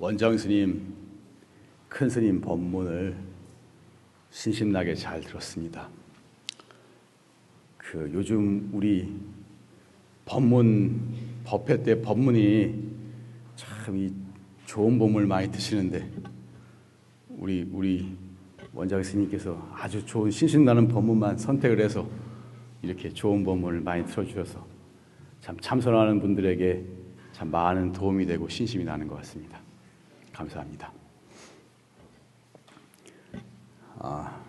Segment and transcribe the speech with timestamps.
[0.00, 0.94] 원장 스님,
[1.86, 3.14] 큰 스님 법문을
[4.30, 5.90] 신심나게 잘 들었습니다.
[7.76, 9.12] 그 요즘 우리
[10.24, 10.98] 법문
[11.44, 12.90] 법회 때 법문이
[13.56, 14.10] 참 이
[14.64, 16.08] 좋은 법문을 많이 드시는데
[17.28, 18.16] 우리 우리
[18.72, 22.08] 원장 스님께서 아주 좋은 신신나는 법문만 선택을 해서
[22.80, 24.66] 이렇게 좋은 법문을 많이 들어주셔서
[25.42, 26.86] 참 참선하는 분들에게
[27.32, 29.60] 참 많은 도움이 되고 신심이 나는 것 같습니다.
[30.40, 30.90] 감사합니다.
[33.98, 34.42] 아,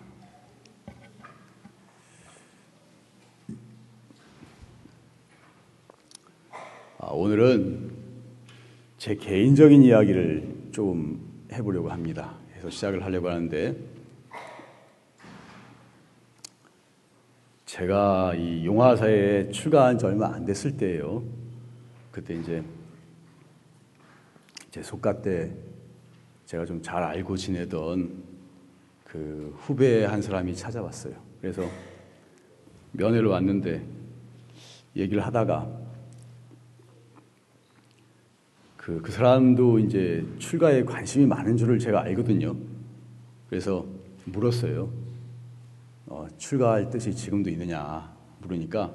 [6.98, 7.92] 아, 오늘은
[8.96, 12.38] 제 개인적인 이야기를 좀 해보려고 합니다.
[12.56, 13.76] 해서 시작을 하려고 하는데
[17.66, 21.22] 제가 이 용화사에 출가한 지 얼마 안 됐을 때예요.
[22.10, 22.64] 그때 이제
[24.70, 25.54] 제 속가 때
[26.52, 28.12] 제가 좀 잘 알고 지내던
[29.04, 31.14] 그 후배 한 사람이 찾아왔어요.
[31.40, 31.62] 그래서
[32.90, 33.82] 면회를 왔는데
[34.94, 35.66] 얘기를 하다가
[38.76, 42.54] 그, 그 사람도 이제 출가에 관심이 많은 줄을 제가 알거든요.
[43.48, 43.86] 그래서
[44.26, 44.92] 물었어요.
[46.04, 48.92] 어, 출가할 뜻이 지금도 있느냐 물으니까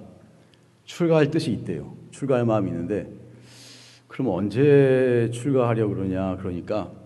[0.85, 1.95] 출가할 뜻이 있대요.
[2.11, 3.11] 출가할 마음이 있는데
[4.08, 6.97] 그럼 언제 출가하려고 그러냐 그러니까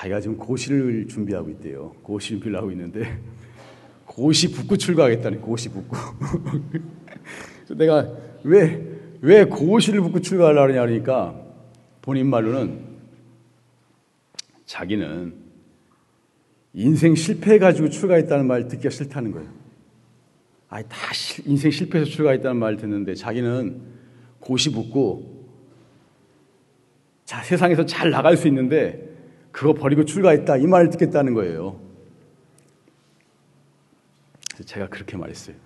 [0.00, 1.92] 자기가 지금 고시를 준비하고 있대요.
[2.02, 3.18] 고시 준비를 하고 있는데
[4.06, 5.70] 고시 붙고 출가하겠다니 고시.
[5.70, 8.08] 그래서 내가
[8.44, 11.34] 왜 왜 고시를 붙고 출가하려고 하냐 그러니까
[12.00, 12.88] 본인 말로는
[14.64, 15.34] 자기는
[16.72, 19.48] 인생 실패해가지고 출가했다는 말 듣기가 싫다는 거예요.
[20.68, 20.96] 아니, 다
[21.44, 23.80] 인생 실패해서 출가했다는 말 듣는데 자기는
[24.38, 25.40] 고시 붙고
[27.24, 29.09] 자, 세상에서 잘 나갈 수 있는데
[29.52, 31.80] 그거 버리고 출가했다 이 말을 듣겠다는 거예요.
[34.64, 35.56] 제가 그렇게 말했어요.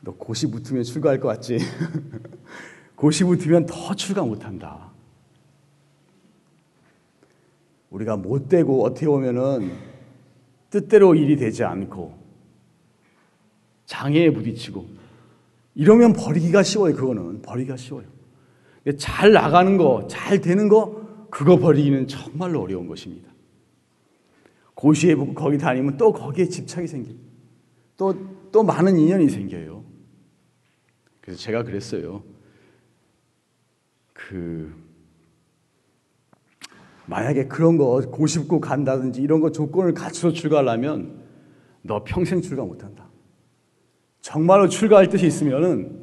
[0.00, 1.58] 너 고시 붙으면 출가할 것 같지?
[2.94, 4.92] 고시 붙으면 더 출가 못한다.
[7.90, 9.72] 우리가 못 되고 어떻게 보면은
[10.70, 12.18] 뜻대로 일이 되지 않고
[13.86, 14.86] 장애에 부딪히고
[15.74, 16.94] 이러면 버리기가 쉬워요.
[16.94, 18.06] 그거는 버리기가 쉬워요.
[18.98, 20.93] 잘 나가는 거, 잘 되는 거
[21.34, 23.28] 그거 버리기는 정말로 어려운 것입니다.
[24.74, 27.16] 고시에 거기 다니면 또 거기에 집착이 생겨요.
[27.96, 28.14] 또,
[28.52, 29.84] 또 많은 인연이 생겨요.
[31.20, 32.22] 그래서 제가 그랬어요.
[34.12, 34.72] 그,
[37.06, 41.20] 만약에 그런 거 고십고 간다든지 이런 거 조건을 갖춰서 출가하려면
[41.82, 43.08] 너 평생 출가 못한다.
[44.20, 46.00] 정말로 출가할 뜻이 있으면은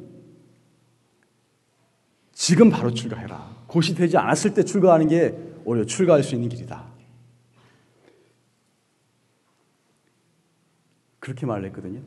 [2.32, 3.51] 지금 바로 출가해라.
[3.72, 5.34] 고시 되지 않았을 때 출가하는 게
[5.64, 6.84] 오히려 출가할 수 있는 길이다.
[11.18, 12.02] 그렇게 말을 했거든요.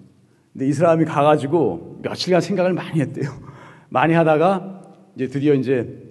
[0.53, 3.31] 근데 이 사람이 가가지고 며칠간 생각을 많이 했대요.
[3.89, 6.03] 많이 하다가 이제 드디어 이제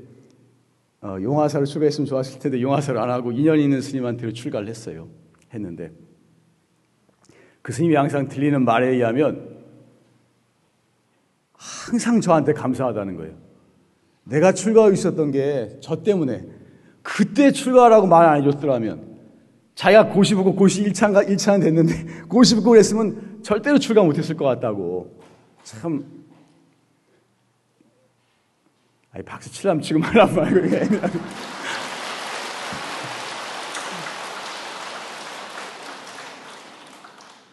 [1.00, 5.08] 어, 용화사를 출가했으면 좋았을 텐데 용화사를 안 하고 인연 있는 스님한테 출가를 했어요.
[5.52, 5.92] 했는데
[7.62, 9.56] 그 스님이 항상 들리는 말에 의하면
[11.52, 13.43] 항상 저한테 감사하다는 거예요.
[14.24, 16.44] 내가 출가하고 있었던 게 저 때문에
[17.02, 19.14] 그때 출가하라고 말 안 해줬더라면
[19.74, 25.18] 자기가 고시 보고 고시 1차가 1차는 됐는데 고시 보고 그랬으면 절대로 출가 못했을 것 같다고.
[25.64, 26.04] 참.
[29.12, 30.60] 아니 박수 치려면 지금 하란 말고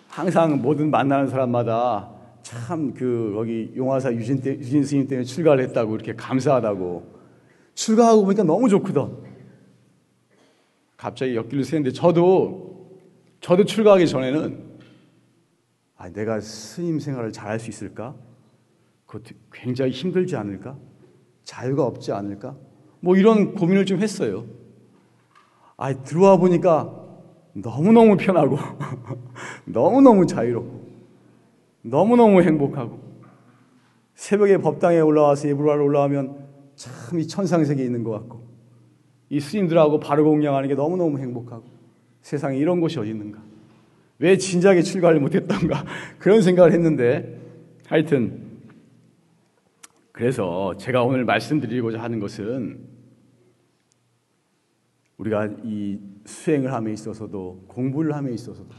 [0.10, 2.10] 항상 모든 만나는 사람마다
[2.51, 7.22] 참 그 거기 용화사 유진 때, 유진 스님 때문에 출가를 했다고 이렇게 감사하다고
[7.73, 9.09] 출가하고 보니까 너무 좋거든.
[10.97, 13.00] 갑자기 옆길로 새는데 저도
[13.39, 14.71] 저도 출가하기 전에는
[15.98, 18.15] 아, 내가 스님 생활을 잘할 수 있을까?
[19.06, 20.77] 그것도 굉장히 힘들지 않을까?
[21.44, 22.56] 자유가 없지 않을까?
[23.00, 24.45] 뭐 이런 고민을 좀 했어요.
[25.77, 26.97] 아, 들어와 보니까
[27.54, 28.57] 너무너무 편하고,
[29.65, 30.70] 너무너무 자유롭고,
[31.81, 33.00] 너무너무 행복하고,
[34.16, 38.42] 새벽에 법당에 올라와서 예불하러 올라오면 참 이 천상세계에 있는 것 같고,
[39.30, 41.66] 이 스님들하고 바로 공양하는 게 너무너무 행복하고,
[42.22, 43.42] 세상에 이런 곳이 어디 있는가?
[44.19, 45.86] 왜 진작에 출가를 못했던가?
[46.19, 47.39] 그런 생각을 했는데,
[47.88, 48.51] 하여튼,
[50.12, 52.80] 그래서 제가 오늘 말씀드리고자 하는 것은
[55.18, 58.69] 우리가 이 수행을 함에 있어서도 공부를 함에 있어서도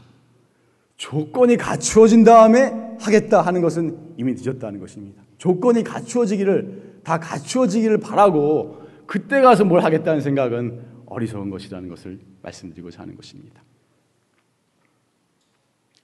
[0.97, 5.23] 조건이 갖추어진 다음에 하겠다 하는 것은 이미 늦었다는 것입니다.
[5.37, 13.15] 조건이 갖추어지기를 다 갖추어지기를 바라고 그때 가서 뭘 하겠다는 생각은 어리석은 것이라는 것을 말씀드리고자 하는
[13.15, 13.61] 것입니다.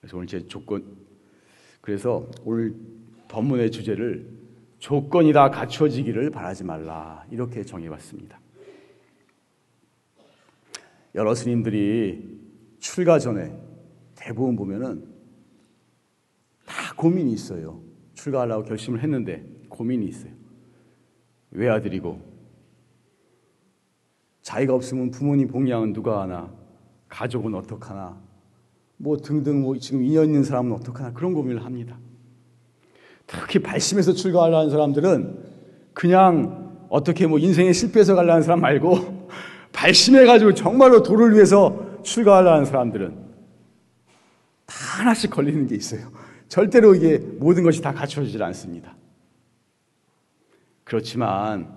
[0.02, 0.84] 그래서 오늘 제 조건
[1.82, 2.76] 그래서 오늘
[3.30, 4.28] 본문의 주제를
[4.80, 8.40] 조건이 다 갖추어지기를 바라지 말라 이렇게 정해봤습니다.
[11.16, 12.40] 여러 스님들이
[12.80, 13.69] 출가 전에
[14.20, 15.06] 대부분 보면은
[16.66, 17.82] 다 고민이 있어요.
[18.14, 20.34] 출가하려고 결심을 했는데 고민이 있어요.
[21.52, 22.22] 외아들이고
[24.42, 26.54] 자기가 없으면 부모님 봉양은 누가 하나
[27.08, 28.22] 가족은 어떡하나
[28.98, 31.98] 뭐 등등 뭐 지금 인연 있는 사람은 어떡하나 그런 고민을 합니다.
[33.26, 35.44] 특히 발심해서 출가하려는 사람들은
[35.94, 39.30] 그냥 어떻게 뭐 인생에 실패해서 가려는 사람 말고
[39.72, 43.29] 발심해가지고 정말로 도를 위해서 출가하려는 사람들은
[44.70, 46.12] 다 하나씩 걸리는 게 있어요.
[46.48, 48.96] 절대로 이게 모든 것이 다 갖춰지질 않습니다.
[50.84, 51.68] 그렇지만,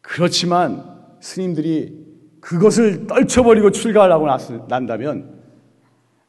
[0.00, 0.84] 그렇지만
[1.20, 1.98] 스님들이
[2.40, 4.26] 그것을 떨쳐버리고 출가하려고
[4.68, 5.40] 난다면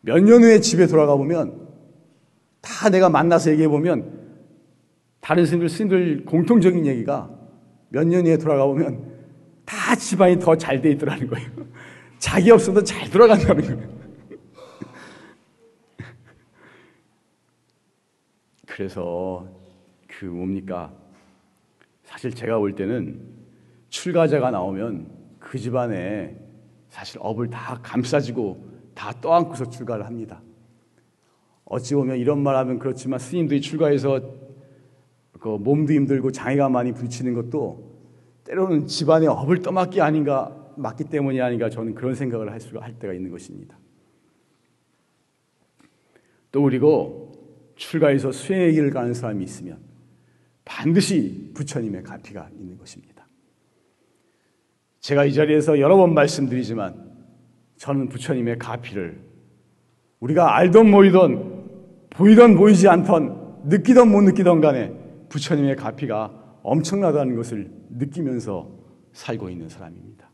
[0.02, 1.68] 몇 년 후에 집에 돌아가 보면
[2.60, 4.20] 다 내가 만나서 얘기해 보면
[5.22, 7.30] 다른 스님들, 스님들 공통적인 얘기가
[7.90, 9.12] 몇 년 후에 돌아가 보면
[9.66, 11.50] 다 집안이 더 잘 돼 있더라는 거예요.
[12.18, 14.01] 자기 없어도 잘 돌아간다는 거예요.
[18.72, 19.46] 그래서
[20.08, 20.94] 그 뭡니까?
[22.04, 23.22] 사실 제가 볼 때는
[23.90, 26.38] 출가자가 나오면 그 집안에
[26.88, 30.42] 사실 업을 다 감싸지고 다 떠안고서 출가를 합니다.
[31.66, 34.22] 어찌 보면 이런 말 하면 그렇지만 스님들이 출가해서
[35.34, 37.92] 그 몸도 힘들고 장애가 많이 부딪히는 것도
[38.46, 43.14] 때로는 집안의 업을 떠맡기 아닌가 맞기 때문이 아닌가 저는 그런 생각을 할 수가 할 때가
[43.14, 43.78] 있는 것입니다.
[46.52, 47.21] 또 그리고
[47.82, 49.80] 출가해서 수행의 길을 가는 사람이 있으면
[50.64, 53.28] 반드시 부처님의 가피가 있는 것입니다.
[55.00, 57.12] 제가 이 자리에서 여러 번 말씀드리지만
[57.78, 59.20] 저는 부처님의 가피를
[60.20, 64.94] 우리가 알던 모이던 보이던 보이지 않던 느끼던 못 느끼던 간에
[65.30, 68.70] 부처님의 가피가 엄청나다는 것을 느끼면서
[69.14, 70.30] 살고 있는 사람입니다.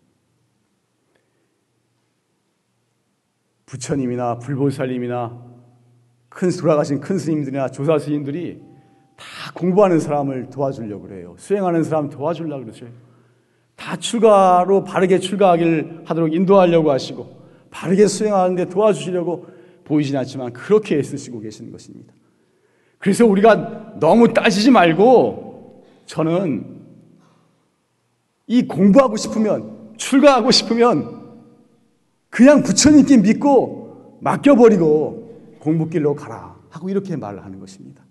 [3.66, 5.47] 부처님이나 불보살님이나
[6.30, 8.62] 큰 돌아가신 큰 스님들이나 조사 스님들이
[9.16, 11.36] 다 공부하는 사람을 도와주려고 그래요.
[11.38, 12.86] 수행하는 사람 도와주려고 그러죠.
[13.76, 17.38] 다 출가로 바르게 출가하길 하도록 인도하려고 하시고
[17.70, 19.48] 바르게 수행하는데 도와주시려고
[19.84, 22.14] 보이진 않지만 그렇게 애쓰시고 계시는 것입니다.
[23.00, 26.78] 그래서 우리가 너무 따지지 말고 저는
[28.48, 31.18] 이 공부하고 싶으면 출가하고 싶으면
[32.30, 35.27] 그냥 부처님께 믿고 맡겨버리고
[35.68, 38.02] 공부길로 가라 하고 이렇게 말을 하는 것입니다.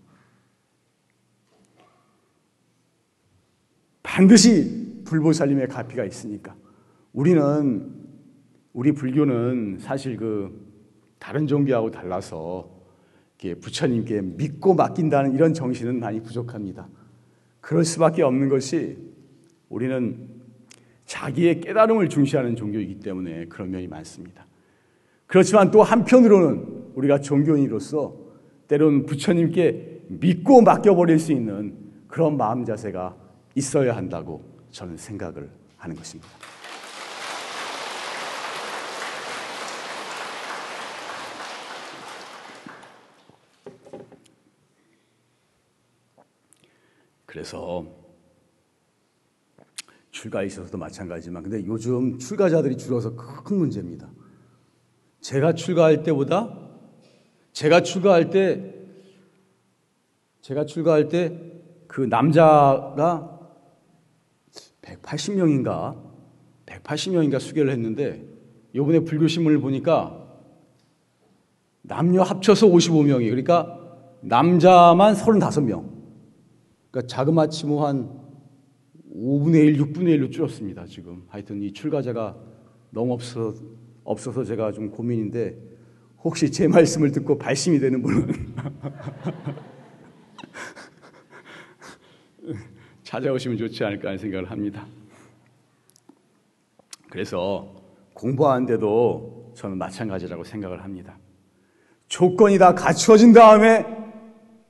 [4.02, 6.54] 반드시 불보살님의 가피가 있으니까
[7.14, 7.94] 우리는
[8.74, 10.66] 우리 불교는 사실 그
[11.18, 12.70] 다른 종교하고 달라서
[13.62, 16.86] 부처님께 믿고 맡긴다는 이런 정신은 많이 부족합니다.
[17.62, 18.98] 그럴 수밖에 없는 것이
[19.70, 20.28] 우리는
[21.06, 24.46] 자기의 깨달음을 중시하는 종교이기 때문에 그런 면이 많습니다.
[25.26, 28.16] 그렇지만 또 한편으로는 우리가 종교인으로서
[28.68, 31.76] 때로는 부처님께 믿고 맡겨버릴 수 있는
[32.08, 33.16] 그런 마음 자세가
[33.54, 36.28] 있어야 한다고 저는 생각을 하는 것입니다.
[47.26, 47.84] 그래서
[50.10, 54.08] 출가에 있어서도 마찬가지지만 근데 요즘 출가자들이 줄어서 큰 문제입니다.
[55.20, 56.65] 제가 출가할 때보다
[57.56, 58.74] 제가 출가할 때
[60.42, 63.40] 제가 출가할 때 그 남자가
[64.82, 65.96] 180명인가
[66.66, 68.22] 180명인가 수계를 했는데
[68.74, 70.22] 요번에 불교 신문을 보니까
[71.80, 73.80] 남녀 합쳐서 55명이 그러니까
[74.20, 75.88] 남자만 35명.
[76.90, 78.10] 그러니까 자그마치 뭐 한
[79.14, 81.24] 5분의 1, 6분의 1로 줄었습니다, 지금.
[81.28, 82.36] 하여튼 이 출가자가
[82.90, 83.54] 너무 없어,
[84.04, 85.56] 없어서 제가 좀 고민인데,
[86.26, 88.26] 혹시 제 말씀을 듣고 발심이 되는 분은
[93.04, 94.84] 찾아오시면 좋지 않을까 하는 생각을 합니다.
[97.10, 97.76] 그래서
[98.12, 101.16] 공부하는데도 저는 마찬가지라고 생각을 합니다.
[102.08, 103.86] 조건이 다 갖추어진 다음에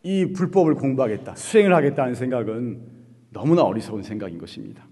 [0.03, 2.83] 이 불법을 공부하겠다, 수행을 하겠다는 생각은
[3.31, 4.87] 너무나 어리석은 생각인 것입니다.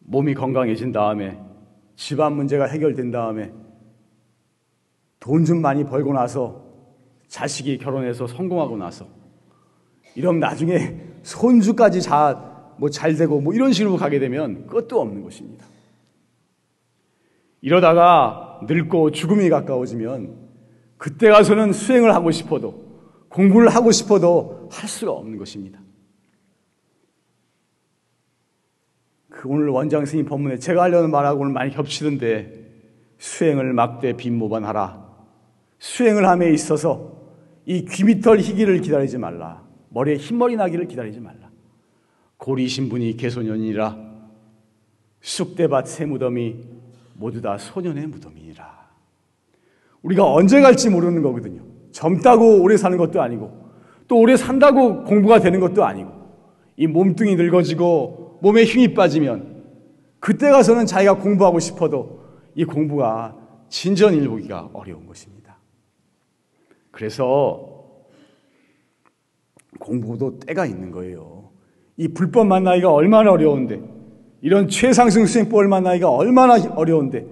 [0.00, 1.40] 몸이 건강해진 다음에
[1.96, 3.61] 집안 문제가 해결된 다음에
[5.22, 6.64] 돈 좀 많이 벌고 나서
[7.28, 9.06] 자식이 결혼해서 성공하고 나서
[10.16, 12.00] 이러면 나중에 손주까지
[12.78, 15.64] 뭐잘 되고 뭐 이런 식으로 가게 되면 끝도 없는 것입니다.
[17.60, 20.36] 이러다가 늙고 죽음이 가까워지면
[20.98, 22.82] 그때 가서는 수행을 하고 싶어도
[23.28, 25.80] 공부를 하고 싶어도 할 수가 없는 것입니다.
[29.28, 32.62] 그 오늘 원장 스님 법문에 제가 하려는 말하고는 많이 겹치던데
[33.18, 35.01] 수행을 막대 빈모반하라.
[35.82, 37.12] 수행을 함에 있어서
[37.66, 39.64] 이 귀밑털 희기를 기다리지 말라.
[39.88, 41.50] 머리에 흰머리 나기를 기다리지 말라.
[42.36, 43.96] 고리 신 분이 개소년이라
[45.20, 46.56] 쑥대밭 새 무덤이
[47.14, 48.90] 모두 다 소년의 무덤이니라.
[50.02, 51.62] 우리가 언제 갈지 모르는 거거든요.
[51.90, 53.52] 젊다고 오래 사는 것도 아니고
[54.06, 56.12] 또 오래 산다고 공부가 되는 것도 아니고
[56.76, 59.64] 이 몸뚱이 늙어지고 몸에 힘이 빠지면
[60.20, 62.22] 그때 가서는 자기가 공부하고 싶어도
[62.54, 63.36] 이 공부가
[63.68, 65.41] 진전일보기가 어려운 것입니다.
[66.92, 67.84] 그래서
[69.80, 71.50] 공부도 때가 있는 거예요.
[71.96, 73.80] 이 불법 만나기가 얼마나 어려운데,
[74.40, 77.26] 이런 최상승 수행법을 만나기가 얼마나 어려운데,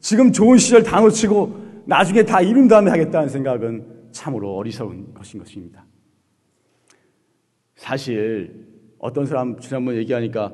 [0.00, 5.84] 지금 좋은 시절 다 놓치고 나중에 다 이룬 다음에 하겠다는 생각은 참으로 어리석은 것인 것입니다.
[7.76, 8.66] 사실
[8.98, 10.52] 어떤 사람 지난번 얘기하니까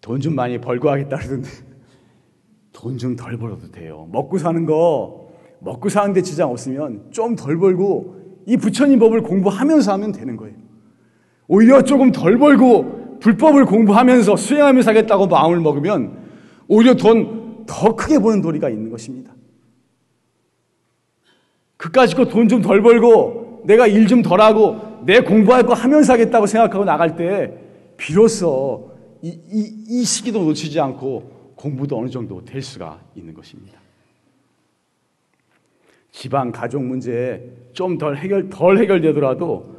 [0.00, 1.48] 돈 좀 많이 벌고 하겠다 그러던데
[2.72, 4.08] 돈 좀 덜 벌어도 돼요.
[4.12, 5.25] 먹고 사는 거
[5.66, 10.54] 먹고 사는데 지장 없으면 좀 덜 벌고 이 부처님 법을 공부하면서 하면 되는 거예요.
[11.48, 16.16] 오히려 조금 덜 벌고 불법을 공부하면서 수행하면서 하겠다고 마음을 먹으면
[16.68, 19.34] 오히려 돈 더 크게 버는 도리가 있는 것입니다.
[21.76, 26.84] 그까짓 돈좀 덜 벌고 내가 일 좀 덜 하고 내 공부할 거 하면서 하겠다고 생각하고
[26.84, 27.58] 나갈 때
[27.96, 33.80] 비로소 이, 이, 이 시기도 놓치지 않고 공부도 어느 정도 될 수가 있는 것입니다.
[36.16, 39.76] 집안 가족 문제 좀 덜 해결 덜 해결되더라도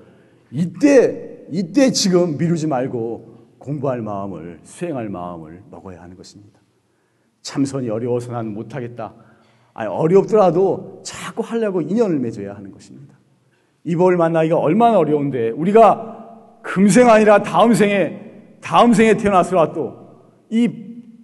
[0.51, 6.59] 이때 이때 지금 미루지 말고 공부할 마음을 수행할 마음을 먹어야 하는 것입니다.
[7.41, 9.15] 참선이 어려워서 난 못하겠다.
[9.73, 13.17] 아니, 어렵더라도 자꾸 하려고 인연을 맺어야 하는 것입니다.
[13.83, 19.95] 이 법을 만나기가 얼마나 어려운데 우리가 금생 아니라 다음 생에 다음 생에 태어나서라도
[20.51, 20.69] 이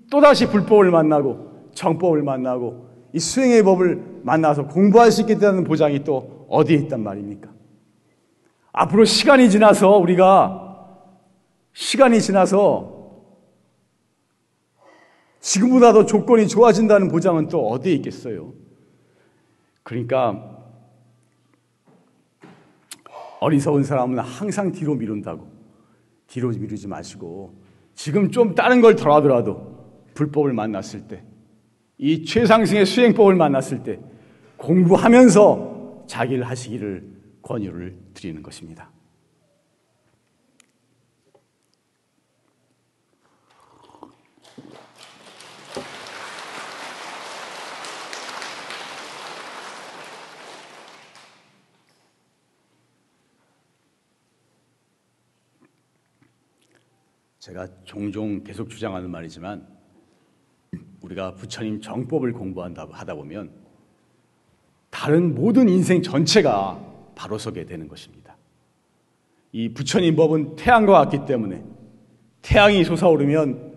[0.09, 6.77] 또다시 불법을 만나고 정법을 만나고 이 수행의 법을 만나서 공부할 수 있겠다는 보장이 또 어디에
[6.77, 7.51] 있단 말입니까?
[8.71, 10.99] 앞으로 시간이 지나서 우리가
[11.73, 12.91] 시간이 지나서
[15.39, 18.53] 지금보다 더 조건이 좋아진다는 보장은 또 어디에 있겠어요?
[19.83, 20.57] 그러니까
[23.41, 25.47] 어리석은 사람은 항상 뒤로 미룬다고
[26.27, 27.53] 뒤로 미루지 마시고
[27.93, 29.73] 지금 좀 다른 걸 덜 하더라도
[30.15, 31.23] 불법을 만났을 때
[31.97, 33.99] 이 최상승의 수행법을 만났을 때
[34.57, 38.89] 공부하면서 자기를 하시기를 권유를 드리는 것입니다.
[57.39, 59.67] 제가 종종 계속 주장하는 말이지만
[61.01, 63.51] 우리가 부처님 정법을 공부한다고 하다 보면
[64.89, 66.79] 다른 모든 인생 전체가
[67.15, 68.37] 바로 서게 되는 것입니다.
[69.51, 71.63] 이 부처님 법은 태양과 같기 때문에
[72.41, 73.73] 태양이 솟아오르면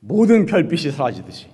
[0.00, 1.48] 모든 별빛이 사라지듯이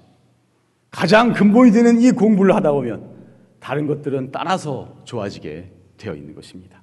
[0.90, 3.16] 가장 근본이 되는 이 공부를 하다 보면
[3.60, 6.82] 다른 것들은 따라서 좋아지게 되어 있는 것입니다.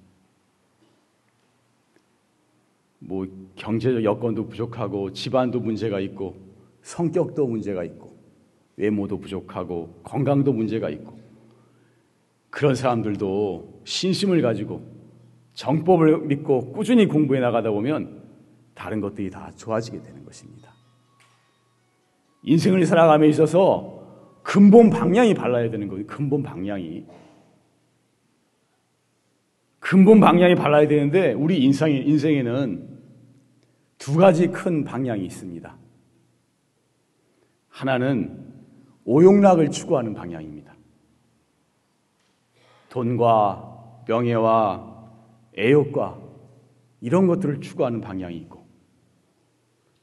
[3.00, 6.45] 뭐 경제적 여건도 부족하고 집안도 문제가 있고
[6.86, 8.16] 성격도 문제가 있고
[8.78, 11.18] 외모도 부족하고 건강도 문제가 있고
[12.52, 14.84] 그런 사람들도 신심을 가지고
[15.54, 18.22] 정법을 믿고 꾸준히 공부해 나가다 보면
[18.76, 20.74] 다른 것들이 다 좋아지게 되는 것입니다.
[22.44, 26.06] 인생을 살아감에 있어서 근본 방향이 발라야 되는 거예요.
[26.06, 27.04] 근본 방향이.
[29.80, 33.00] 근본 방향이 발라야 되는데 우리 인생에는
[33.98, 35.85] 두 가지 큰 방향이 있습니다.
[37.76, 38.54] 하나는
[39.04, 40.74] 오용락을 추구하는 방향입니다.
[42.88, 45.10] 돈과 명예와
[45.58, 46.18] 애욕과
[47.02, 48.66] 이런 것들을 추구하는 방향이 있고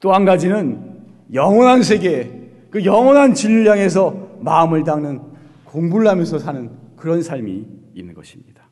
[0.01, 1.01] 또 한 가지는
[1.33, 5.23] 영원한 세계, 그 영원한 진리를 향해서 마음을 닦는
[5.65, 8.69] 공부를 하면서 사는 그런 삶이 있는 것입니다.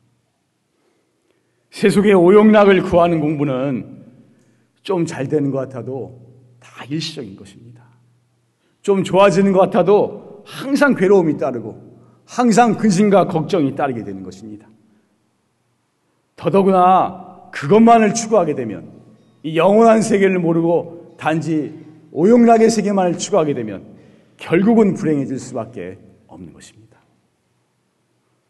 [1.71, 4.05] 세속의 오용락을 구하는 공부는
[4.83, 6.19] 좀 잘 되는 것 같아도
[6.59, 7.80] 다 일시적인 것입니다.
[8.81, 11.91] 좀 좋아지는 것 같아도 항상 괴로움이 따르고
[12.25, 14.67] 항상 근심과 걱정이 따르게 되는 것입니다.
[16.35, 18.89] 더더구나 그것만을 추구하게 되면
[19.43, 21.79] 이 영원한 세계를 모르고 단지
[22.11, 23.85] 오용락의 세계만을 추구하게 되면
[24.37, 26.97] 결국은 불행해질 수밖에 없는 것입니다.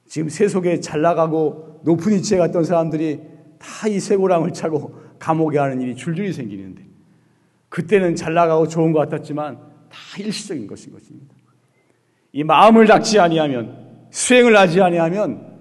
[0.05, 5.95] 지금 세속에 잘 나가고 높은 위치에 갔던 사람들이 다 이 쇠고랑을 차고 감옥에 가는 일이
[5.95, 6.83] 줄줄이 생기는데
[7.69, 11.36] 그때는 잘 나가고 좋은 것 같았지만 다 일시적인 것인 것입니다.
[12.31, 15.51] 이 마음을 닥지 아니하면 수행을 하지 아니하면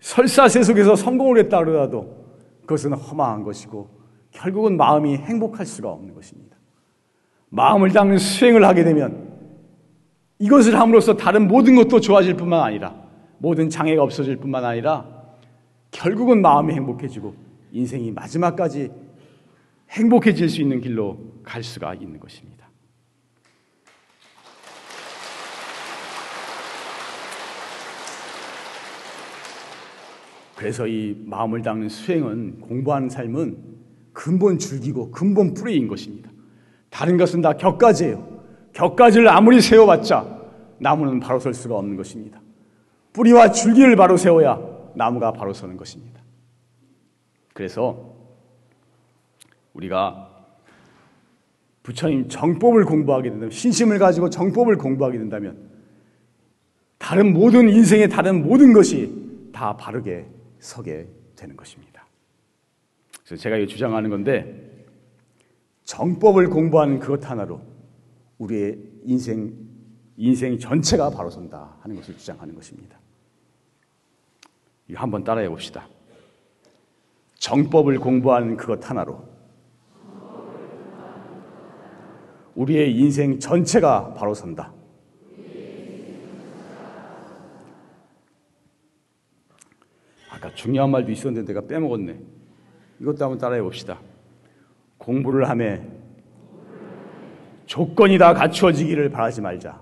[0.00, 2.22] 설사 세속에서 성공을 했다 그러더라도
[2.62, 3.88] 그것은 허망한 것이고
[4.30, 6.56] 결국은 마음이 행복할 수가 없는 것입니다.
[7.50, 9.30] 마음을 닦는 수행을 하게 되면
[10.38, 12.94] 이것을 함으로써 다른 모든 것도 좋아질 뿐만 아니라
[13.38, 15.06] 모든 장애가 없어질 뿐만 아니라
[15.90, 17.34] 결국은 마음이 행복해지고
[17.72, 18.90] 인생이 마지막까지
[19.90, 22.61] 행복해질 수 있는 길로 갈 수가 있는 것입니다.
[30.62, 33.58] 그래서 이 마음을 닦는 수행은 공부하는 삶은
[34.12, 36.30] 근본 줄기고 근본 뿌리인 것입니다.
[36.88, 38.44] 다른 것은 다 격가지예요.
[38.72, 40.24] 격가지를 아무리 세워봤자
[40.78, 42.40] 나무는 바로 설 수가 없는 것입니다.
[43.12, 44.60] 뿌리와 줄기를 바로 세워야
[44.94, 46.22] 나무가 바로 서는 것입니다.
[47.54, 48.14] 그래서
[49.74, 50.30] 우리가
[51.82, 55.56] 부처님 정법을 공부하게 된다면 신심을 가지고 정법을 공부하게 된다면
[56.98, 60.28] 다른 모든 인생의 다른 모든 것이 다 바르게
[60.62, 62.06] 서게 되는 것입니다.
[63.24, 64.86] 그래서 제가 이 주장하는 건데
[65.84, 67.60] 정법을 공부하는 그것 하나로
[68.38, 69.52] 우리의 인생
[70.16, 72.96] 인생 전체가 바로 선다 하는 것을 주장하는 것입니다.
[74.86, 75.88] 이거 한번 따라해 봅시다.
[77.40, 79.20] 정법을 공부하는 그것 하나로
[82.54, 84.72] 우리의 인생 전체가 바로 선다.
[90.41, 92.20] 아까 중요한 말도 있었는데 내가 빼먹었네.
[93.00, 93.98] 이것도 한번 따라해 봅시다.
[94.98, 95.82] 공부를 하매
[97.66, 99.80] 조건이 다 갖추어지기를 바라지 말자.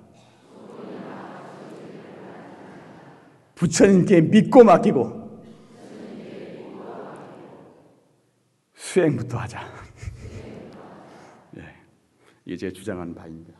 [3.54, 5.20] 부처님께 믿고 맡기고
[8.74, 9.60] 수행부터 하자.
[11.58, 11.64] 예,
[12.46, 13.52] 이게 제 주장하는 바입니다.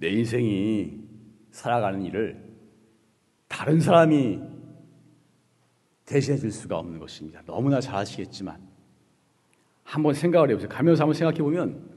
[0.00, 0.98] 내 인생이
[1.50, 2.42] 살아가는 일을
[3.48, 4.40] 다른 사람이
[6.06, 7.42] 대신해 줄 수가 없는 것입니다.
[7.44, 8.58] 너무나 잘 아시겠지만
[9.84, 10.68] 한번 생각을 해보세요.
[10.68, 11.88] 가면서 한번 생각해 보면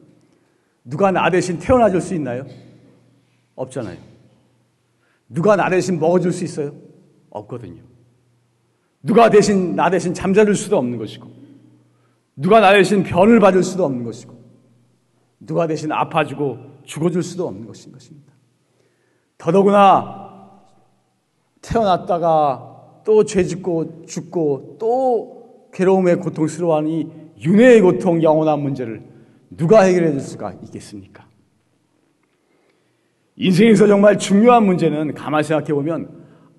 [0.83, 2.45] 누가 나 대신 태어나 줄 수 있나요?
[3.55, 3.97] 없잖아요.
[5.29, 6.75] 누가 나 대신 먹어줄 수 있어요?
[7.29, 7.81] 없거든요.
[9.01, 11.31] 누가 대신 나 대신 잠자줄 수도 없는 것이고
[12.35, 14.37] 누가 나 대신 변을 받을 수도 없는 것이고
[15.39, 18.33] 누가 대신 아파주고 죽어줄 수도 없는 것인 것입니다.
[19.37, 20.61] 더더구나
[21.61, 27.07] 태어났다가 또 죄짓고 죽고 또 괴로움에 고통스러워하는 이
[27.41, 29.03] 윤회의 고통 영원한 문제를
[29.49, 31.25] 누가 해결해 줄 수가 있겠습니까?
[33.35, 36.09] 인생에서 정말 중요한 문제는 가만히 생각해 보면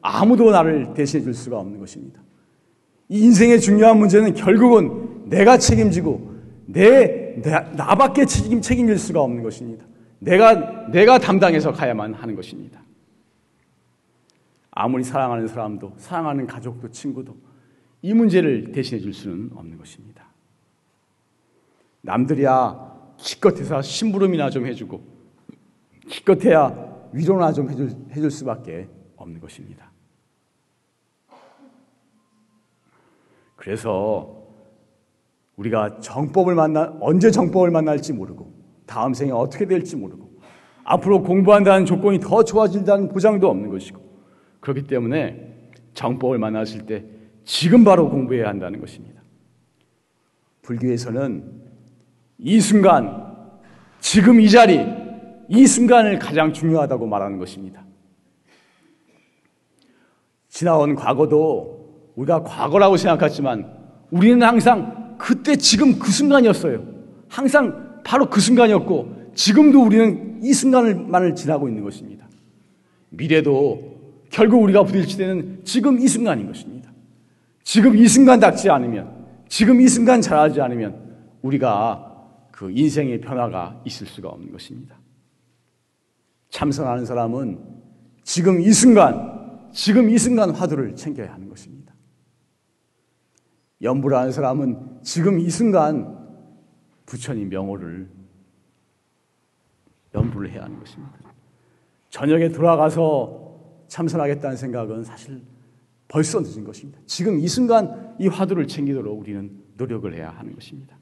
[0.01, 2.21] 아무도 나를 대신해 줄 수가 없는 것입니다.
[3.09, 6.35] 이 인생의 중요한 문제는 결국은 내가 책임지고
[6.67, 9.87] 내, 내 나밖에 책임 책임질 수가 없는 것입니다.
[10.19, 12.83] 내가 내가 담당해서 가야만 하는 것입니다.
[14.71, 17.37] 아무리 사랑하는 사람도 사랑하는 가족도 친구도
[18.03, 20.27] 이 문제를 대신해 줄 수는 없는 것입니다.
[22.03, 25.03] 남들이야 기껏해서 심부름이나 좀 해주고
[26.09, 29.91] 기껏해야 위로나 좀 해줄, 해줄 수밖에 없는 것입니다.
[33.57, 34.43] 그래서
[35.57, 38.53] 우리가 정법을 만나 언제 정법을 만날지 모르고
[38.87, 40.35] 다음 생에 어떻게 될지 모르고
[40.85, 44.01] 앞으로 공부한다는 조건이 더 좋아진다는 보장도 없는 것이고
[44.61, 45.55] 그렇기 때문에
[45.95, 47.05] 정법을 만났을 때
[47.45, 49.23] 지금 바로 공부해야 한다는 것입니다.
[50.63, 51.63] 불교에서는
[52.39, 53.35] 이 순간,
[54.01, 54.85] 지금 이 자리,
[55.49, 57.85] 이 순간을 가장 중요하다고 말하는 것입니다.
[60.49, 63.73] 지나온 과거도 우리가 과거라고 생각하지만
[64.11, 66.83] 우리는 항상 그때 지금 그 순간이었어요.
[67.29, 72.29] 항상 바로 그 순간이었고 지금도 우리는 이 순간을만을 지나고 있는 것입니다.
[73.09, 73.95] 미래도
[74.31, 76.93] 결국 우리가 부딪힐 때는 지금 이 순간인 것입니다.
[77.63, 79.11] 지금 이 순간 닥지 않으면,
[79.49, 82.13] 지금 이 순간 잘하지 않으면 우리가
[82.51, 84.97] 그 인생의 변화가 있을 수가 없는 것입니다.
[86.51, 87.59] 참선하는 사람은
[88.23, 91.95] 지금 이 순간, 지금 이 순간 화두를 챙겨야 하는 것입니다.
[93.83, 96.24] 연불하는 사람은 지금 이 순간
[97.07, 98.09] 부처님 명호를
[100.15, 101.13] 연부를 해야 하는 것입니다.
[102.11, 103.45] 저녁에 돌아가서
[103.89, 105.43] 참선하겠다는 생각은 사실
[106.09, 107.01] 벌써 늦은 것입니다.
[107.07, 110.97] 지금 이 순간 이 화두를 챙기도록 우리는 노력을 해야 하는 것입니다.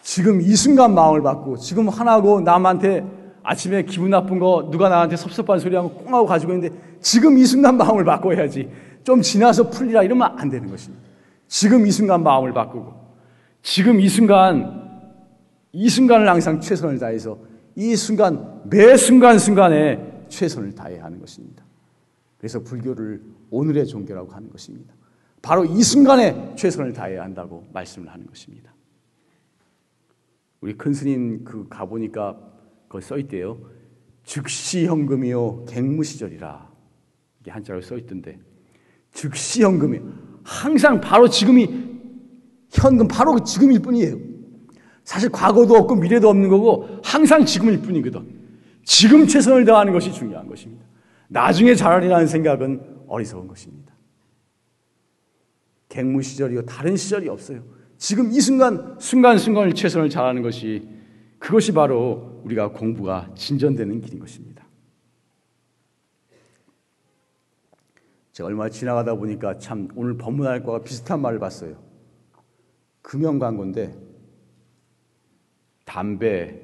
[0.00, 5.58] 지금 이 순간 마음을 받고 지금 하나고 남한테 아침에 기분 나쁜 거 누가 나한테 섭섭한
[5.58, 8.68] 소리 하면 꽁 하고 가지고 있는데 지금 이 순간 마음을 바꿔야지.
[9.04, 11.02] 좀 지나서 풀리라 이러면 안 되는 것입니다.
[11.48, 12.94] 지금 이 순간 마음을 바꾸고
[13.62, 14.90] 지금 이 순간
[15.72, 17.38] 이 순간을 항상 최선을 다해서
[17.74, 21.64] 이 순간 매 순간 순간에 최선을 다해야 하는 것입니다.
[22.38, 24.94] 그래서 불교를 오늘의 종교라고 하는 것입니다.
[25.40, 28.72] 바로 이 순간에 최선을 다해야 한다고 말씀을 하는 것입니다.
[30.60, 32.36] 우리 큰 스님 그 가보니까
[32.92, 33.58] 거기 써 있대요.
[34.22, 36.70] 즉시 현금이요 갱무시절이라
[37.40, 38.38] 이게 한자로 써 있던데
[39.12, 39.98] 즉시 현금이
[40.44, 41.90] 항상 바로 지금이
[42.70, 44.18] 현금 바로 그 지금일 뿐이에요.
[45.04, 48.28] 사실 과거도 없고 미래도 없는 거고 항상 지금일 뿐이거든.
[48.84, 50.84] 지금 최선을 다하는 것이 중요한 것입니다.
[51.28, 53.94] 나중에 잘하리라는 생각은 어리석은 것입니다.
[55.88, 57.62] 갱무 시절이요 다른 시절이 없어요.
[57.96, 60.86] 지금 이 순간 순간순간을 최선을 다하는 것이
[61.38, 64.64] 그것이 바로 우리가 공부가 진전되는 길인 것입니다.
[68.32, 71.76] 제가 얼마 지나가다 보니까 참 오늘 법문할 거와 비슷한 말을 봤어요.
[73.02, 73.94] 금연 광고인데
[75.84, 76.60] 담배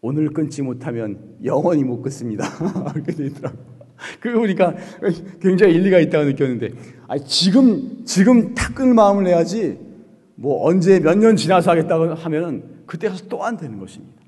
[0.00, 2.44] 오늘 끊지 못하면 영원히 못 끊습니다.
[2.92, 3.58] 그렇게 돼 있더라고.
[4.18, 4.74] 그거 보니까
[5.40, 6.70] 굉장히 일리가 있다고 느꼈는데,
[7.06, 9.78] 아 지금 지금 탁 끊을 마음을 내야지.
[10.34, 14.21] 뭐 언제 몇 년 지나서 하겠다고 하면은 그때 가서 또 안 되는 것입니다.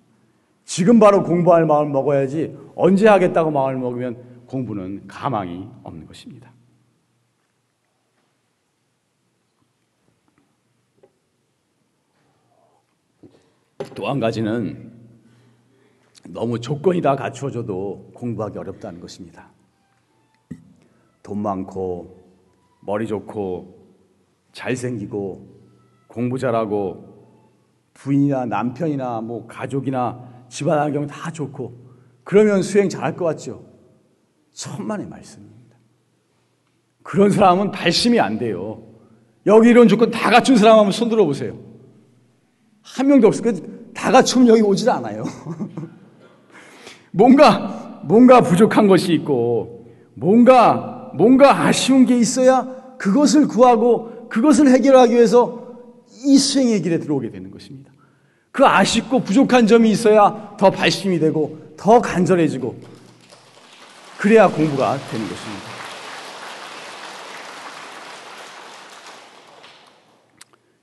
[0.74, 6.52] 지금 바로 공부할 마음을 먹어야지 언제 하겠다고 마음을 먹으면 공부는 가망이 없는 것입니다.
[13.94, 14.92] 또 한 가지는
[16.30, 19.50] 너무 조건이 다 갖추어져도 공부하기 어렵다는 것입니다.
[21.22, 22.20] 돈 많고
[22.80, 23.78] 머리 좋고
[24.50, 25.54] 잘생기고
[26.08, 27.14] 공부 잘하고
[27.92, 31.84] 부인이나 남편이나 뭐 가족이나 집안 환경 다 좋고
[32.24, 33.64] 그러면 수행 잘할 것 같죠?
[34.52, 35.76] 천만의 말씀입니다.
[37.02, 38.82] 그런 사람은 발심이 안 돼요.
[39.46, 41.58] 여기 이런 조건 다 갖춘 사람 한번 손 들어 보세요.
[42.82, 45.24] 한 명도 없을 거다 갖추면 여기 오질 않아요.
[47.12, 55.62] 뭔가, 뭔가 부족한 것이 있고, 뭔가, 뭔가 아쉬운 게 있어야 그것을 구하고 그것을 해결하기 위해서
[56.24, 57.92] 이 수행의 길에 들어오게 되는 것입니다.
[58.54, 62.76] 그 아쉽고 부족한 점이 있어야 더 발심이 되고 더 간절해지고
[64.16, 65.64] 그래야 공부가 되는 것입니다.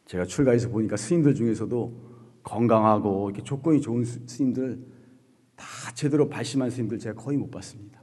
[0.05, 1.93] 제가 출가해서 보니까 스님들 중에서도
[2.43, 4.77] 건강하고 이렇게 조건이 좋은 스님들
[5.55, 8.01] 다 제대로 발심한 스님들 제가 거의 못 봤습니다.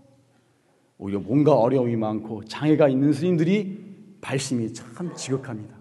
[0.96, 3.84] 오히려 뭔가 어려움이 많고 장애가 있는 스님들이
[4.22, 5.76] 발심이 참 지극합니다.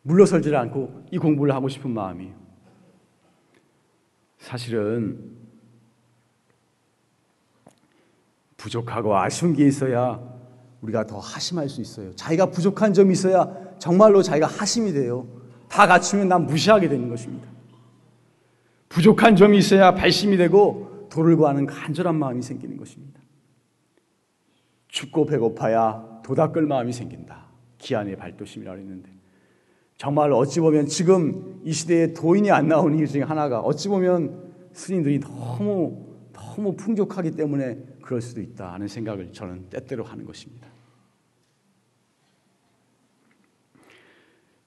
[0.00, 2.39] 물러설지를 않고 이 공부를 하고 싶은 마음이에요.
[4.40, 5.38] 사실은
[8.56, 10.20] 부족하고 아쉬운 게 있어야
[10.80, 12.14] 우리가 더 하심할 수 있어요.
[12.16, 13.48] 자기가 부족한 점이 있어야
[13.78, 15.26] 정말로 자기가 하심이 돼요.
[15.68, 17.48] 다 갖추면 난 무시하게 되는 것입니다.
[18.88, 23.20] 부족한 점이 있어야 발심이 되고 도를 구하는 간절한 마음이 생기는 것입니다.
[24.88, 27.46] 춥고 배고파야 도닦을 마음이 생긴다.
[27.78, 29.19] 기안의 발도심이라고 했는데
[30.00, 35.20] 정말 어찌 보면 지금 이 시대에 도인이 안 나오는 이유 중에 하나가 어찌 보면 스님들이
[35.20, 40.66] 너무 너무 풍족하기 때문에 그럴 수도 있다 하는 생각을 저는 때때로 하는 것입니다.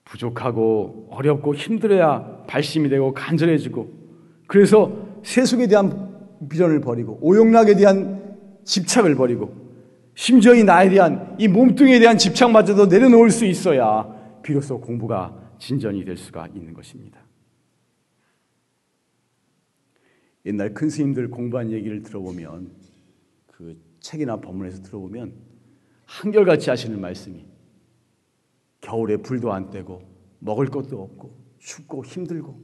[0.04, 3.90] 부족하고 어렵고 힘들어야 발심이 되고 간절해지고
[4.46, 4.92] 그래서
[5.24, 6.16] 세속에 대한
[6.48, 9.52] 비전을 버리고 오용락에 대한 집착을 버리고
[10.14, 16.16] 심지어 이 나에 대한 이 몸뚱이에 대한 집착마저도 내려놓을 수 있어야 비로소 공부가 진전이 될
[16.16, 17.18] 수가 있는 것입니다.
[20.44, 22.70] 옛날 큰 스님들 공부한 얘기를 들어보면
[23.46, 25.32] 그 책이나 법문에서 들어보면
[26.04, 27.46] 한결같이 하시는 말씀이
[28.82, 30.02] 겨울에 불도 안 떼고
[30.40, 32.62] 먹을 것도 없고 춥고 힘들고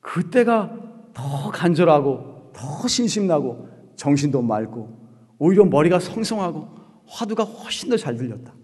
[0.00, 5.00] 그때가 더 간절하고 더 신심나고 정신도 맑고
[5.38, 6.68] 오히려 머리가 성성하고
[7.06, 8.61] 화두가 훨씬 더 잘 들렸다.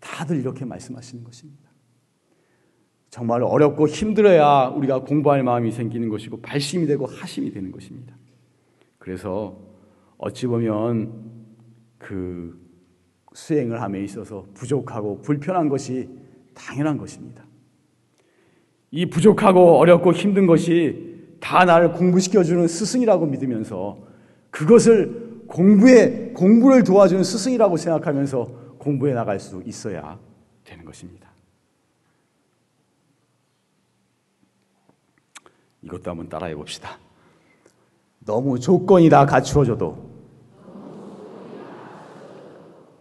[0.00, 1.68] 다들 이렇게 말씀하시는 것입니다.
[3.10, 8.14] 정말 어렵고 힘들어야 우리가 공부할 마음이 생기는 것이고 발심이 되고 하심이 되는 것입니다.
[8.98, 9.58] 그래서
[10.18, 11.12] 어찌 보면
[11.96, 12.60] 그
[13.32, 16.08] 수행을 함에 있어서 부족하고 불편한 것이
[16.54, 17.44] 당연한 것입니다.
[18.90, 23.98] 이 부족하고 어렵고 힘든 것이 다 나를 공부시켜주는 스승이라고 믿으면서
[24.50, 30.18] 그것을 공부에, 공부를 도와주는 스승이라고 생각하면서 공부해 나갈 수 있어야
[30.64, 31.28] 되는 것입니다.
[35.82, 36.98] 이것도 한번 따라해 봅시다.
[38.20, 40.08] 너무 조건이 다 갖추어져도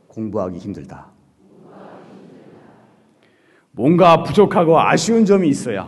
[0.08, 1.12] 공부하기 힘들다.
[3.72, 5.88] 뭔가 부족하고 아쉬운 점이 있어야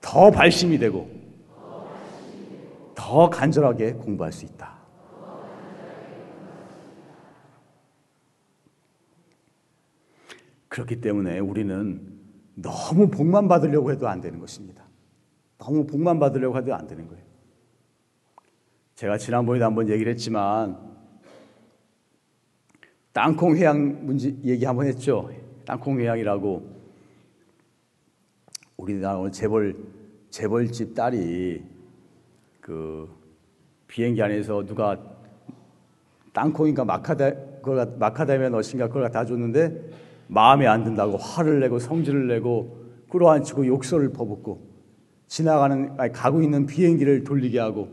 [0.00, 1.10] 더 발심이 되고
[2.94, 4.73] 더 간절하게 공부할 수 있다.
[10.74, 12.00] 그렇기 때문에 우리는
[12.56, 14.82] 너무 복만 받으려고 해도 안 되는 것입니다.
[15.56, 17.22] 너무 복만 받으려고 해도 안 되는 거예요.
[18.96, 20.76] 제가 지난번에도 한번 얘기를 했지만
[23.12, 25.30] 땅콩 회양 문제 얘기 한번 했죠.
[25.64, 26.68] 땅콩 회양이라고
[28.76, 29.76] 우리나라 오늘 재벌
[30.30, 31.62] 재벌집 딸이
[32.60, 33.08] 그
[33.86, 35.00] 비행기 안에서 누가
[36.32, 37.30] 땅콩인가 마카다
[37.96, 44.74] 마카다미아 넣으신가 그걸 다 줬는데 마음에 안 든다고 화를 내고 성질을 내고 끌어안치고 욕설을 퍼붓고
[45.26, 47.88] 지나가는 아니, 가고 있는 비행기를 돌리게 하고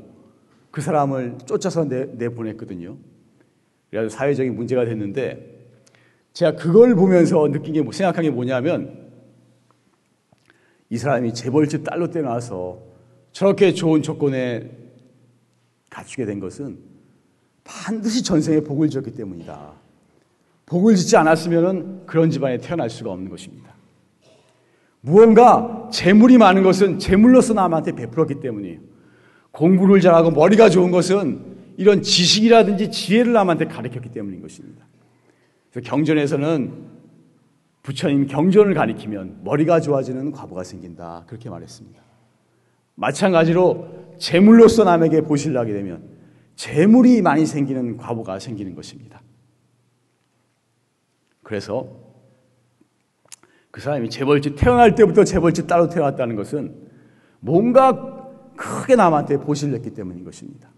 [0.71, 2.97] 그 사람을 쫓아서 내, 내보냈거든요.
[3.89, 5.51] 그래서 사회적인 문제가 됐는데
[6.33, 9.11] 제가 그걸 보면서 느낀 게 뭐, 생각한 게 뭐냐면
[10.89, 12.81] 이 사람이 재벌집 딸로 떼어나서
[13.31, 14.69] 저렇게 좋은 조건에
[15.89, 16.79] 갖추게 된 것은
[17.63, 19.73] 반드시 전생에 복을 지었기 때문이다.
[20.71, 23.75] 복을 짓지 않았으면 그런 집안에 태어날 수가 없는 것입니다.
[25.01, 28.79] 무언가 재물이 많은 것은 재물로서 남한테 베풀었기 때문이에요.
[29.51, 31.41] 공부를 잘하고 머리가 좋은 것은
[31.75, 34.85] 이런 지식이라든지 지혜를 남한테 가르쳤기 때문인 것입니다.
[35.71, 36.71] 그래서 경전에서는
[37.83, 41.25] 부처님 경전을 가리키면 머리가 좋아지는 과부가 생긴다.
[41.27, 42.01] 그렇게 말했습니다.
[42.95, 46.01] 마찬가지로 재물로서 남에게 보실 하게 되면
[46.55, 49.21] 재물이 많이 생기는 과부가 생기는 것입니다.
[51.51, 51.85] 그래서
[53.71, 56.73] 그 사람이 재벌집 태어날 때부터 재벌집 따로 태어났다는 것은
[57.41, 60.69] 뭔가 크게 남한테 보실 냈기 때문인 것입니다.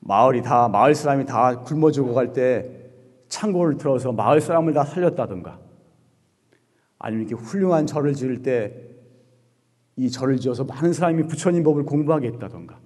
[0.00, 2.90] 마을이 다 마을 사람이 다 굶어 죽어갈 때
[3.28, 5.58] 창고를 틀어서 마을 사람을 다 살렸다든가
[6.98, 8.90] 아니면 이렇게 훌륭한 절을 지을 때
[9.96, 12.78] 이 절을 지어서 많은 사람이 부처님 법을 공부하게 했다던가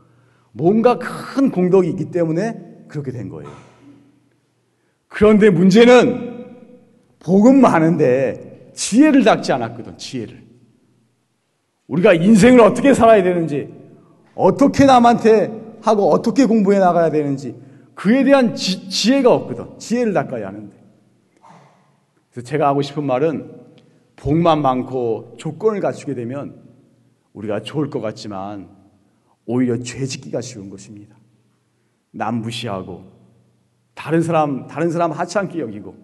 [0.52, 3.50] 뭔가 큰 공덕이 있기 때문에 그렇게 된 거예요.
[5.14, 6.44] 그런데 문제는
[7.20, 10.42] 복은 많은데 지혜를 닦지 않았거든, 지혜를.
[11.86, 13.72] 우리가 인생을 어떻게 살아야 되는지,
[14.34, 17.54] 어떻게 남한테 하고 어떻게 공부해 나가야 되는지,
[17.94, 19.78] 그에 대한 지, 지혜가 없거든.
[19.78, 20.76] 지혜를 닦아야 하는데.
[22.32, 23.52] 그래서 제가 하고 싶은 말은
[24.16, 26.60] 복만 많고 조건을 갖추게 되면
[27.34, 28.68] 우리가 좋을 것 같지만
[29.46, 31.14] 오히려 죄 짓기가 쉬운 것입니다.
[32.10, 33.14] 남 무시하고
[33.94, 35.96] 다른 사람 다른 사람 하찮게 여기고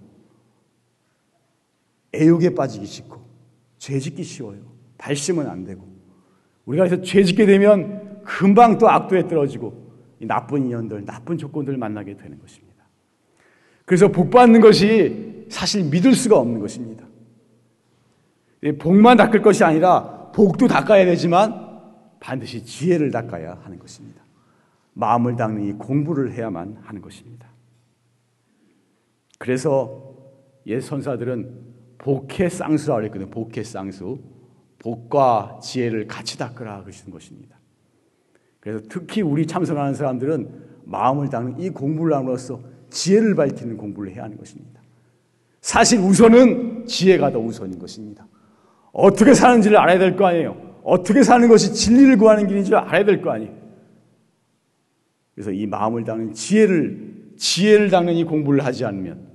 [2.14, 3.20] 애욕에 빠지기 쉽고
[3.78, 4.60] 죄 짓기 쉬워요.
[4.98, 5.86] 발심은 안 되고
[6.66, 12.38] 우리가 그래서 죄 짓게 되면 금방 또 악도에 떨어지고 나쁜 인연들, 나쁜 조건들을 만나게 되는
[12.38, 12.84] 것입니다.
[13.84, 17.06] 그래서 복 받는 것이 사실 믿을 수가 없는 것입니다.
[18.78, 21.70] 복만 닦을 것이 아니라 복도 닦아야 되지만
[22.20, 24.22] 반드시 지혜를 닦아야 하는 것입니다.
[24.92, 27.49] 마음을 닦는 이 공부를 해야만 하는 것입니다.
[29.40, 30.14] 그래서
[30.66, 33.30] 옛 선사들은 복해 쌍수라 그랬거든요.
[33.30, 34.18] 복해 쌍수.
[34.78, 37.58] 복과 지혜를 같이 닦으라 그러시는 것입니다.
[38.60, 40.50] 그래서 특히 우리 참선하는 사람들은
[40.84, 44.80] 마음을 닦는 이 공부를 함으로써 지혜를 밝히는 공부를 해야 하는 것입니다.
[45.62, 48.26] 사실 우선은 지혜가 더 우선인 것입니다.
[48.92, 50.80] 어떻게 사는지를 알아야 될 거 아니에요.
[50.82, 53.54] 어떻게 사는 것이 진리를 구하는 길인지 알아야 될 거 아니에요.
[55.34, 59.29] 그래서 이 마음을 닦는 지혜를, 지혜를 닦는 이 공부를 하지 않으면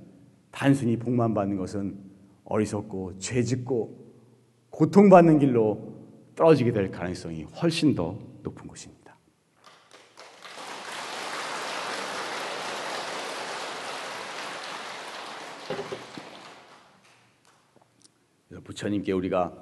[0.56, 1.98] 단순히 복만 받는 것은
[2.44, 4.06] 어리석고 죄짓고
[4.70, 5.94] 고통받는 길로
[6.34, 9.18] 떨어지게 될 가능성이 훨씬 더 높은 것입니다.
[18.64, 19.52] 부처님께 우리가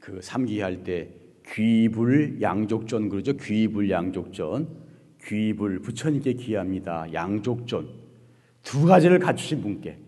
[0.00, 1.14] 그 삼기할 때
[1.46, 3.36] 귀불 양족전 그러죠.
[3.36, 4.82] 귀불 양족전.
[5.22, 7.12] 귀불 부처님께 기합니다.
[7.12, 8.03] 양족전.
[8.64, 9.98] 두 가지를 갖추신 분께.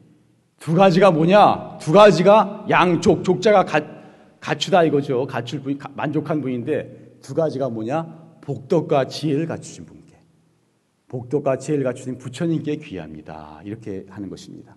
[0.58, 1.78] 두 가지가 뭐냐?
[1.78, 3.80] 두 가지가 양족, 족자가 가,
[4.40, 5.26] 갖추다 이거죠.
[5.26, 8.26] 갖출 분, 만족한 분인데 두 가지가 뭐냐?
[8.40, 10.16] 복덕과 지혜를 갖추신 분께
[11.08, 13.60] 복덕과 지혜를 갖추신 부처님께 귀합니다.
[13.64, 14.76] 이렇게 하는 것입니다.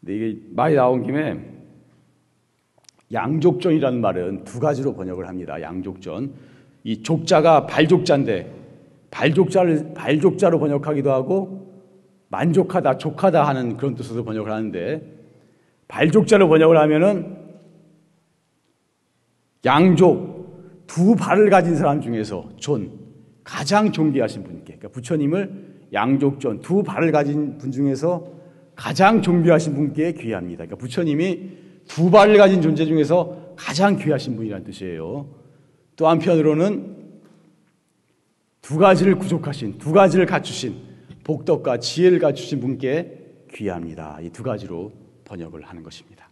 [0.00, 1.38] 근데 이게 말이 나온 김에
[3.12, 5.60] 양족전이라는 말은 두 가지로 번역을 합니다.
[5.60, 6.32] 양족전.
[6.84, 8.54] 이 족자가 발족자인데
[9.10, 11.67] 발족자를 발족자로 번역하기도 하고
[12.28, 15.02] 만족하다, 족하다 하는 그런 뜻으로 번역을 하는데
[15.88, 17.36] 발족자로 번역을 하면은
[19.64, 22.90] 양족 두 발을 가진 사람 중에서 존
[23.44, 28.26] 가장 존귀하신 분께 그러니까 부처님을 양족전 두 발을 가진 분 중에서
[28.74, 30.64] 가장 존귀하신 분께 귀합니다.
[30.64, 31.50] 그러니까 부처님이
[31.88, 35.26] 두 발을 가진 존재 중에서 가장 귀하신 분이라는 뜻이에요.
[35.96, 36.96] 또 한편으로는
[38.60, 40.76] 두 가지를 구족하신, 두 가지를 갖추신
[41.28, 44.18] 복덕과 지혜를 갖추신 분께 귀합니다.
[44.22, 44.90] 이 두 가지로
[45.24, 46.30] 번역을 하는 것입니다.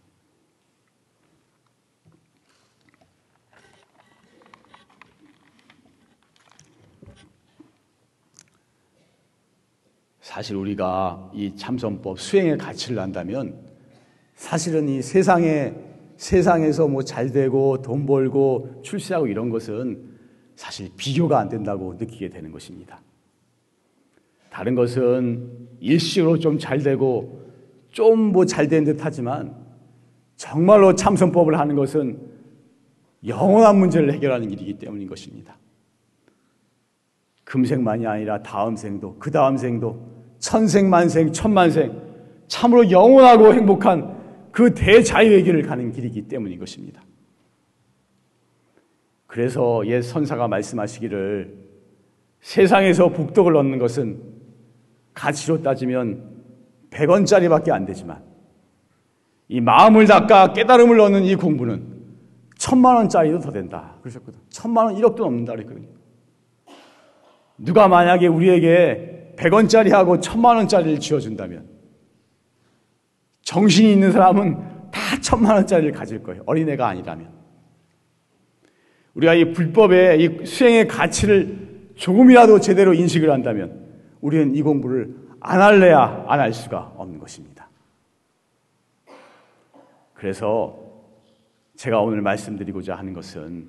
[10.19, 13.55] 사실 우리가 이 참선법 수행의 가치를 안다면
[14.35, 15.75] 사실은 이 세상에
[16.17, 20.17] 세상에서 뭐 잘 되고 돈 벌고 출세하고 이런 것은
[20.55, 22.99] 사실 비교가 안 된다고 느끼게 되는 것입니다.
[24.57, 27.45] 다른 것은 일시로 좀 잘 되고
[27.91, 29.53] 좀 뭐 잘 된 듯 하지만
[30.35, 32.17] 정말로 참선법을 하는 것은
[33.27, 35.59] 영원한 문제를 해결하는 일이기 때문인 것입니다.
[37.43, 40.01] 금생만이 아니라 다음 생도, 그 다음 생도,
[40.39, 41.95] 천생만생, 천만생,
[42.47, 47.03] 참으로 영원하고 행복한 그 대자유의 길을 가는 길이기 때문인 것입니다.
[49.27, 51.55] 그래서 옛 선사가 말씀하시기를
[52.41, 54.26] 세상에서 복덕을 얻는 것은
[55.17, 56.21] 가치로 따지면
[56.91, 58.21] 100원짜리밖에 안 되지만
[59.49, 61.97] 이 마음을 닦아 깨달음을 얻는 이 공부는
[62.57, 63.95] 천만 원짜리도 더 된다.
[64.01, 64.39] 그러셨거든.
[64.49, 65.87] 천만 원 1억도 넘는다 그랬거든요.
[67.57, 71.67] 누가 만약에 우리에게 100원짜리하고 천만 원짜리를 지어준다면
[73.41, 76.43] 정신이 있는 사람은 다 천만 원짜리를 가질 거예요.
[76.45, 77.29] 어린애가 아니라면.
[79.15, 83.86] 우리가 이 불법의 이 수행의 가치를 조금이라도 제대로 인식을 한다면
[84.21, 87.67] 우리는 이 공부를 안 할래야 안 할 수가 없는 것입니다.
[90.13, 90.75] 그래서
[91.75, 93.67] 제가 오늘 말씀드리고자 하는 것은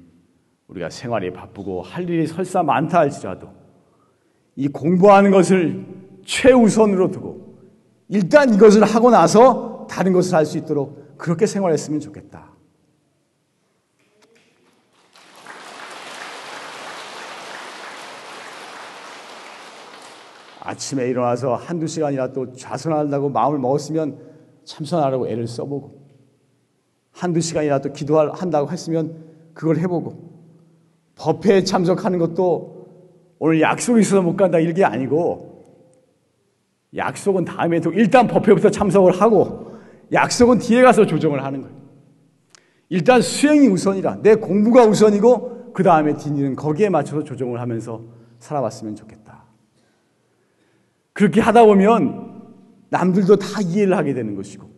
[0.68, 3.50] 우리가 생활이 바쁘고 할 일이 설사 많다 할지라도
[4.56, 5.84] 이 공부하는 것을
[6.24, 7.58] 최우선으로 두고
[8.08, 12.50] 일단 이것을 하고 나서 다른 것을 할 수 있도록 그렇게 생활했으면 좋겠다.
[20.68, 24.18] 아침에 일어나서 한두 시간이라도 좌선한다고 마음을 먹었으면
[24.64, 26.06] 참선하라고 애를 써보고
[27.10, 30.28] 한두 시간이라도 기도한다고 했으면 그걸 해보고
[31.14, 32.86] 법회에 참석하는 것도
[33.38, 35.64] 오늘 약속이 있어서 못 간다 이게 아니고
[36.94, 39.72] 약속은 다음에 도 일단 법회부터 참석을 하고
[40.12, 41.76] 약속은 뒤에 가서 조정을 하는 거예요.
[42.90, 48.02] 일단 수행이 우선이라 내 공부가 우선이고 그 다음에 뒷일은 거기에 맞춰서 조정을 하면서
[48.38, 49.17] 살아왔으면 좋겠다.
[51.18, 52.54] 그렇게 하다 보면
[52.90, 54.70] 남들도 다 이해를 하게 되는 것이고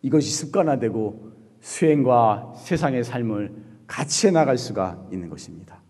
[0.00, 3.54] 이것이 습관화되고 수행과 세상의 삶을
[3.86, 5.82] 같이 해나갈 수가 있는 것입니다.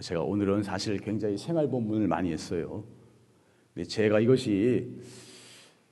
[0.00, 2.84] 제가 오늘은 사실 굉장히 생활 본문을 많이 했어요.
[3.74, 4.96] 근데 제가 이것이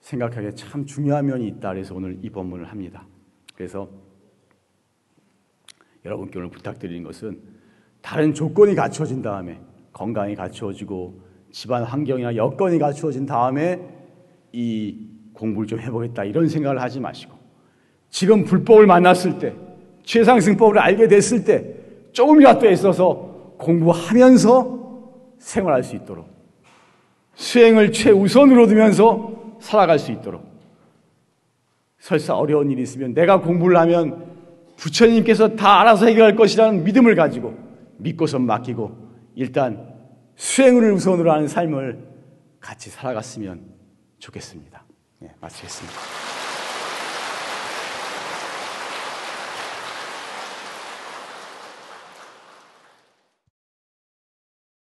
[0.02, 3.08] 생각하기에 참 중요한 면이 있다 그래서 오늘 이 본문을 합니다.
[3.56, 3.90] 그래서
[6.04, 7.42] 여러분께 오늘 부탁드리는 것은
[8.00, 9.60] 다른 조건이 갖추어진 다음에
[9.92, 13.80] 건강이 갖추어지고 집안 환경이나 여건이 갖추어진 다음에
[14.52, 17.34] 이 공부를 좀 해보겠다 이런 생각을 하지 마시고
[18.10, 19.54] 지금 불법을 만났을 때
[20.04, 21.74] 최상승법을 알게 됐을 때
[22.12, 24.82] 조금이라도 있어서 공부하면서
[25.38, 26.26] 생활할 수 있도록
[27.34, 30.42] 수행을 최우선으로 두면서 살아갈 수 있도록.
[31.98, 34.26] 설사 어려운 일이 있으면 내가 공부를 하면
[34.76, 37.54] 부처님께서 다 알아서 해결할 것이라는 믿음을 가지고
[37.98, 38.90] 믿고서 맡기고
[39.36, 39.91] 일단
[40.42, 42.04] 수행을 우선으로 하는 삶을
[42.58, 43.64] 같이 살아갔으면
[44.18, 44.84] 좋겠습니다.
[45.20, 46.21] 네, 마치겠습니다.